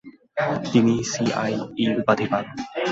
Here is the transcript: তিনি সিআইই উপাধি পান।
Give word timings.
তিনি 0.65 0.93
সিআইই 1.11 1.55
উপাধি 1.99 2.25
পান। 2.31 2.45